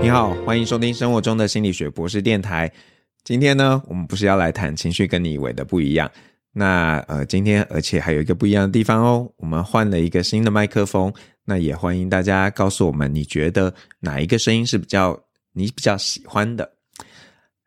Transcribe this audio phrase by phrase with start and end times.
[0.00, 2.70] 你好，欢迎收听生活中的心理学博士电台。
[3.24, 6.10] 今天呢，我们不是要来谈情绪跟你以为的不一样。
[6.52, 11.12] 那呃，今天而且还有一个不一样的地方哦，我们换了一个新的麦克风。
[11.44, 15.18] 那也欢迎大家告诉我们，你觉得哪一个声音是比较
[15.52, 16.72] 你比较喜欢的？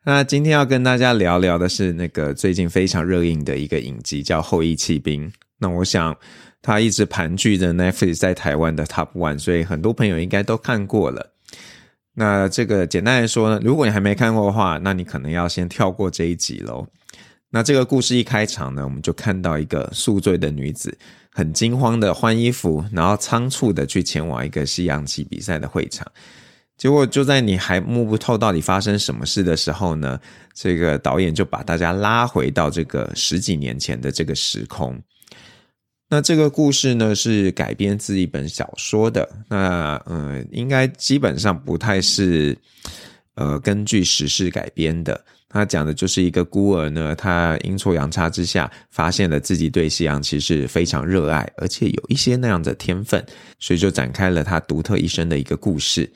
[0.04, 5.28] 那今天要跟大家聊聊的是那个最近非常热映的一个影集，叫《后羿弃兵》。
[5.58, 6.16] 那我想
[6.62, 11.34] 它一直盘踞着 Netflix 在台湾的 Top One，所以很多朋友应该都看过了。
[12.14, 16.86] 那这个简单来说呢，如果你还没看过的话，那你可能要先跳过这一集喽。
[17.50, 20.96] 那这个故事一开场呢，我们就看到一个宿醉的女子，
[21.32, 26.06] 很惊慌的换衣服，然后仓促的去前往一个西洋棋比赛的会场。
[26.76, 30.18] 结果就在你还摸不透到底发生什么事的时候呢，
[30.54, 35.00] 这个导演就把大家拉回到这个十几年前的这个时空。
[36.12, 42.58] 那这个故事呢是改编自一本小说的，那呃应该基本上不太是
[43.36, 45.24] 呃根据史事改编的。
[45.48, 53.24] 他讲的就是一个孤儿呢，他阴错阳差之下发现了自己对西洋棋是非常热爱，而且有一些那样的天分，
[53.60, 56.10] 所以就展开了他独特一生的一个故事。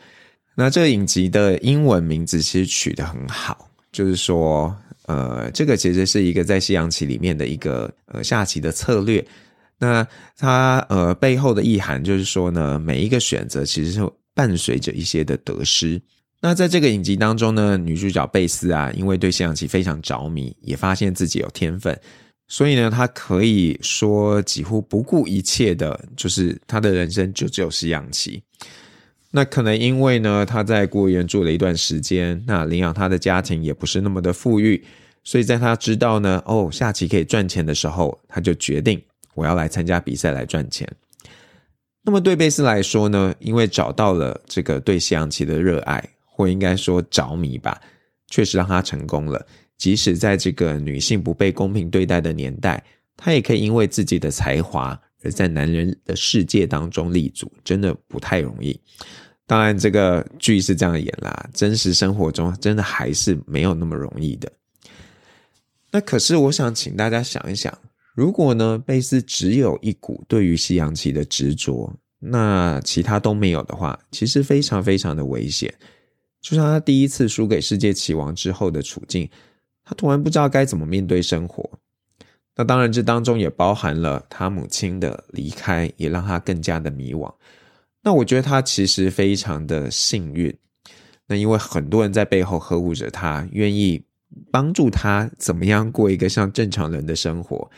[0.56, 9.24] 那这个影集的英文名字其实取得很好，就是说呃这个其实是一个在西洋棋里面的一个呃下棋的策略。
[9.78, 14.00] 那它呃背后的意涵就是说呢，每一个选择其实是
[14.34, 16.00] 伴随着一些的得失。
[16.40, 21.98] 那在这个影集当中呢，女主角贝斯啊，因为对西洋棋非常着迷，也发现自己有天分，
[22.48, 28.42] 所以呢，她可以说几乎不顾一切的，就是她的人生就只有西洋棋。
[29.30, 34.84] 那可能因为呢，她在孤儿院住了一段时间，那领养她的家庭也不是那么的富裕，
[35.24, 39.02] 所以在她知道呢，哦，下棋可以赚钱的时候，她就决定。
[39.34, 40.88] 我要来参加比赛来赚钱。
[42.02, 43.34] 那么对贝斯来说呢？
[43.38, 47.80] 因为找到了这个对西洋棋的热爱，或应该说着迷吧，
[48.28, 49.46] 确实让他成功了。
[49.78, 52.84] 即使在这个女性不被公平对待的年代，
[53.16, 58.78] 她也可以因为自己的才华而在男人的世界当中立足，真的不太容易。
[59.46, 64.50] 当然，这个剧是这样演啦，真实生活中真的还是没有那么容易的。
[65.90, 67.76] 那可是，我想请大家想一想。
[68.14, 75.74] 如果呢，贝斯只有一股对于西洋棋的执着，那其他都没有的话，其实非常非常的危险。
[76.40, 79.28] 就像他第一次输给世界棋王之后的处境，
[79.84, 81.68] 他突然不知道该怎么面对生活。
[82.54, 87.34] 那当然，这当中也包含了他母亲的离开，也让他更加的迷惘。
[88.04, 90.56] 那我觉得他其实非常的幸运，
[91.26, 94.04] 那因为很多人在背后呵护着他，愿意
[94.52, 97.68] 帮助他怎么样过一个像正常人的生活。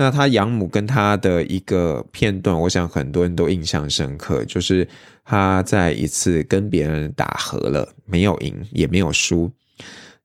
[0.00, 4.86] 那他养母跟他的一个片段，我想很多人都印象深刻，就是
[5.24, 9.50] 他在一次跟别人打和了，没有赢也没有输，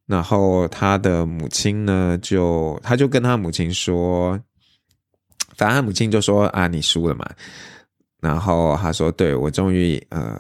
[0.06, 4.40] 然后他的母亲呢，就他就跟他母亲说，
[5.58, 7.28] 反正他母亲就说啊，你输了嘛，
[8.22, 10.40] 然后他说，对我终于呃。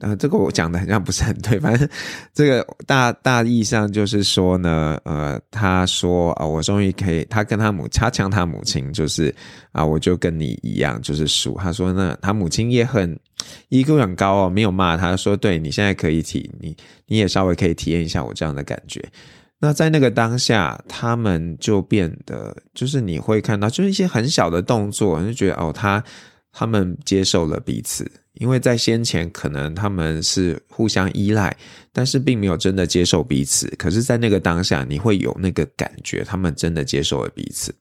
[0.00, 1.88] 呃，这个我讲的好像不是很对，反正
[2.32, 9.34] 这个大大意上就是说呢，呃，他说啊，我终于可以，他跟他母，他强他母亲，就是
[9.72, 11.56] 啊，我就跟你一样，就是输。
[11.58, 13.18] 他说那他母亲也很
[13.70, 16.76] EQ 很高哦，没有骂他，说对你现在可以体，你
[17.06, 19.04] 你也稍微可以体验一下我这样的感觉。
[19.58, 26.00] 那在那个当下，他们就变得，就是你会看到，就是一些很小的动作，就觉得哦，他
[26.52, 28.08] 他们接受了彼此。
[28.38, 31.56] 因为在先前可能他们是互相依赖，
[31.92, 33.68] 但是并没有真的接受彼此。
[33.76, 37.74] 可是，在那个当下，你会有那个感觉，他们真的接受了彼此。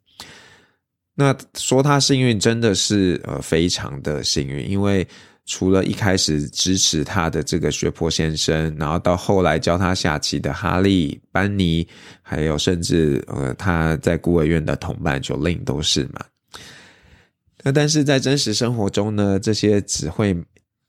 [1.16, 5.08] 那说他幸运，真的是呃非常的幸运，因为
[5.46, 11.88] 除了一开始支持他的这个学坡先生，然后到后来教他下棋的哈利、班尼，
[12.22, 16.26] 还有甚至呃他在孤儿院的同伴九令都是嘛。
[17.64, 20.36] 那但是在真实生活中呢，这些只会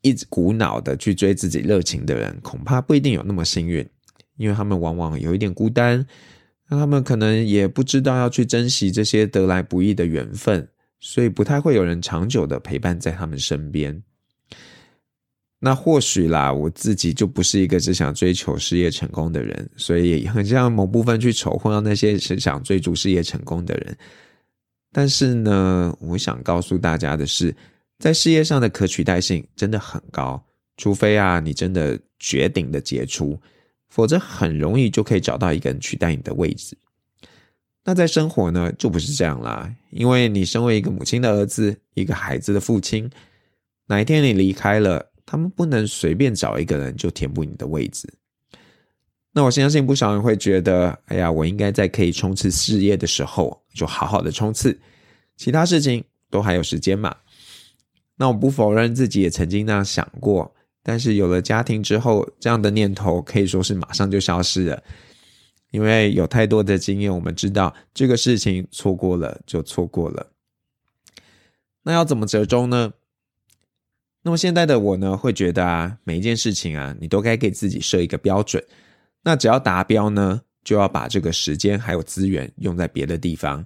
[0.01, 3.85] 一直鼓脑的去追自己热情的人，恐怕不一定有那么幸运，
[4.37, 6.05] 因为他们往往有一点孤单，
[6.69, 10.69] 那他们可能也不知道要去珍惜这些得来不易的缘分，
[10.99, 14.01] 所以不太会有人长久的陪伴在他们身边。
[15.59, 23.97] 那或许啦，我自己就不是一个只想追求事业成功的人，所以很像某部分去仇恨那些只想追逐事业成功的人。
[24.91, 27.55] 但是呢，我想告诉大家的是，
[27.99, 30.43] 在事业上的可取代性真的很高，
[30.77, 33.39] 除非啊你真的绝顶的杰出，
[33.89, 36.77] 否则很容易就可以找到一个人取代你的位置。
[37.85, 43.09] 那在生活呢，就不是这样啦，因为你身为一个母亲的儿子，一个孩子的父亲，
[43.87, 48.07] 哪一天你离开了，他们不能随便找一个人就填补你的位置。
[49.39, 54.77] 那我相信不少人会觉得，哎呀，我应该在可以冲刺事业的时候就好好的冲刺，
[55.37, 57.15] 其他事情都还有时间嘛。
[58.17, 60.53] 那我不否认自己也曾经那样想过，
[60.83, 64.83] 但是有了家庭之后，这样的念头可以说是马上就消失了，
[65.71, 70.33] 因为有太多的经验，我们知道这个事情错过了就错过了。
[71.83, 72.91] 那要怎么折中呢？
[74.23, 78.61] 那么现在的我呢，会觉得啊，每一件事情啊，你都该给自己设一个标准。
[79.23, 83.65] 那只要达标呢，就要把这个时间还有资源用在别的地方。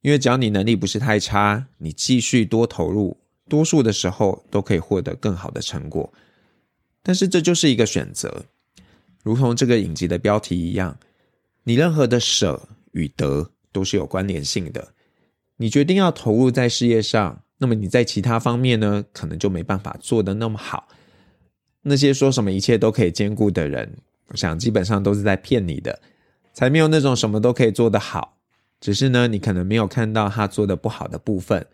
[0.00, 3.16] 因为只要你能力不是太差，你继续多投入，
[3.48, 6.12] 多数的时候都可以获得更好的成果。
[7.02, 8.44] 但是这就是一个选择，
[9.22, 10.98] 如同这个影集的标题一样，
[11.62, 14.92] 你任何的舍与得都是有关联性的。
[15.56, 20.88] 你决定要投入在事业上，那么你在其他方面呢，可能就没办法做得那么好。
[21.82, 23.98] 那些说什么一切都可以兼顾的人，
[24.28, 26.00] 我想基本上都是在骗你的，
[26.52, 28.38] 才没有那种什么都可以做得好。
[28.80, 31.66] 只是呢，你可能没有看到他做的不好的部分。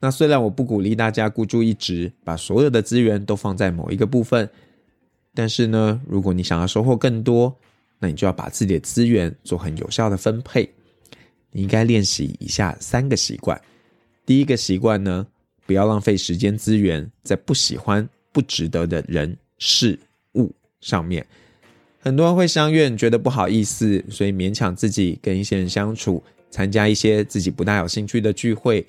[0.00, 4.50] 那虽然我不鼓励大家孤注一掷，把所有的资源都放在某一个部分，
[5.32, 7.56] 但是呢，如果你想要收获更多，
[8.00, 10.68] 那你就要把自己的资源做很有效的分配。
[11.52, 13.58] 你应该练习以下三个习惯。
[14.26, 15.26] 第一个习惯呢，
[15.64, 19.98] 不要浪费时间资源在不喜欢、不值得的人事
[20.84, 21.24] 上面。
[22.00, 28.86] 很多人会相怨，觉得不好意思，所以勉强自己跟一些人相处，参加一些自己不大有兴趣的聚会。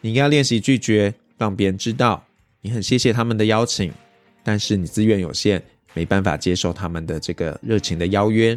[0.00, 2.24] 你应该练习拒绝，让别人知道
[2.60, 3.92] 你很谢谢他们的邀请，
[4.44, 5.60] 但是你资源有限，
[5.92, 8.56] 没办法接受他们的这个热情的邀约。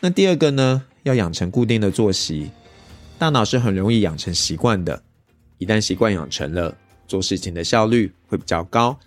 [0.00, 0.84] 那第二个呢？
[1.04, 2.50] 要养成固定的作息，
[3.18, 5.00] 大脑是很容易养成习惯的。
[5.56, 6.76] 一旦习惯养成了，
[7.06, 8.98] 做事情的效率会比较高，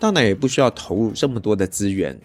[0.00, 2.18] 大脑也不需要投入这么多的资源。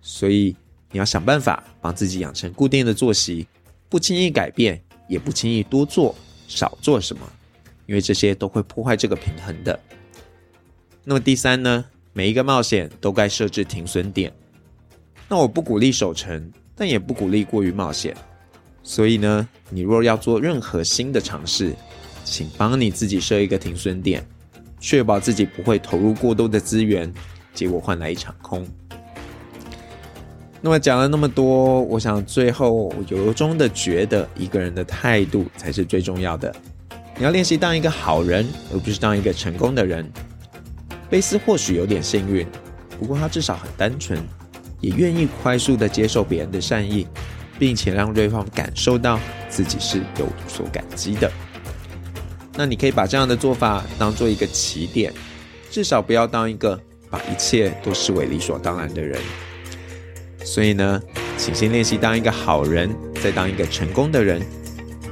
[0.00, 0.56] 所以
[0.90, 3.46] 你要想办法帮自己养成固定的作息，
[3.90, 6.14] 不轻易改变，也不轻易多做
[6.48, 7.30] 少做什么，
[7.84, 9.78] 因为这些都会破坏这个平衡的。
[11.04, 11.84] 那么第三呢？
[12.14, 14.32] 每一个冒险都该设置停损点。
[15.28, 16.50] 那我不鼓励守成。
[16.76, 18.16] 但也不鼓励过于冒险，
[18.82, 21.72] 所以呢，你若要做任何新的尝试，
[22.24, 24.26] 请帮你自己设一个停损点，
[24.84, 27.10] 确保自己不会投入过多的资源，
[27.54, 28.68] 结果换来一场空。
[30.60, 36.54] 那么讲了那么多，我想最后我由衷的觉得，一个人的态度才是最重要的。
[37.16, 40.06] 你要练习当一个好人，而不是当一个成功的人。
[41.08, 42.46] 贝斯或许有点幸运，
[43.00, 44.18] 不过他至少很单纯。
[44.82, 47.06] 也愿意快速的接受别人的善意，
[47.58, 51.32] 并且让对方感受到自己是有所感激的。
[52.56, 55.12] 那你可以把这样的做法当做一个起点，
[55.70, 56.78] 至少不要当一个
[57.10, 59.20] 把一切都视为理所当然的人。
[60.44, 61.02] 所以呢，
[61.36, 64.40] 请先练习当一个好人，再当一个成功的人。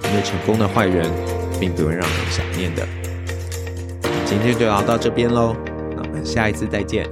[0.05, 1.11] 因为成功的坏人
[1.59, 2.87] 并不会让人想念的。
[4.27, 5.57] 今天就聊到这边喽，
[5.97, 7.09] 那我们下一次再见。